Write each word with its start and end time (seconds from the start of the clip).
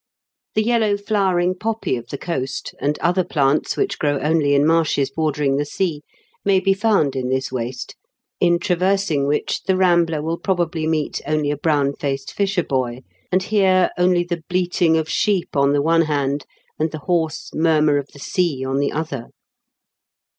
The 0.55 0.63
yellow 0.63 0.97
flowering 0.97 1.53
poppy 1.53 1.95
of 1.95 2.07
the 2.07 2.17
coast, 2.17 2.73
and 2.81 2.97
other 3.01 3.23
plants 3.23 3.77
which 3.77 3.99
grow 3.99 4.17
only 4.17 4.55
in 4.55 4.65
marshes 4.65 5.11
bordering 5.11 5.57
the 5.57 5.63
sea, 5.65 6.01
may 6.43 6.59
be 6.59 6.73
found 6.73 7.15
in 7.15 7.29
this 7.29 7.51
waste, 7.51 7.95
in 8.39 8.57
traversing 8.57 9.27
which 9.27 9.61
the 9.61 9.77
rambler 9.77 10.19
will 10.23 10.39
probably 10.39 10.87
meet 10.87 11.21
only 11.27 11.51
a 11.51 11.55
brown 11.57 11.93
faced 11.93 12.33
fisher 12.33 12.63
boy, 12.63 13.01
and 13.31 13.43
hear 13.43 13.91
only 13.95 14.23
the 14.23 14.41
bleating 14.49 14.97
of 14.97 15.07
sheep 15.07 15.55
on 15.55 15.71
the 15.71 15.83
one 15.83 16.01
hand 16.05 16.47
and 16.79 16.89
the 16.89 17.01
hoarse 17.05 17.51
murmur 17.53 17.99
of 17.99 18.07
the 18.07 18.17
sea 18.17 18.65
on 18.65 18.79
the 18.79 18.91
other. 18.91 19.27